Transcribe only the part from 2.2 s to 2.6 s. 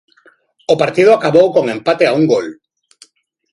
gol.